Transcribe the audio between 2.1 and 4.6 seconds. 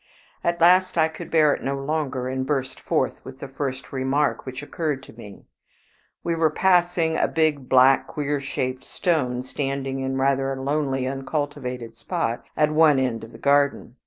and burst forth with the first remark